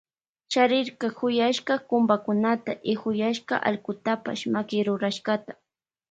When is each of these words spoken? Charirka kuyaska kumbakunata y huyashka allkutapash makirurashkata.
Charirka 0.51 1.07
kuyaska 1.17 1.73
kumbakunata 1.87 2.71
y 2.89 2.93
huyashka 3.01 3.55
allkutapash 3.67 4.43
makirurashkata. 4.53 5.53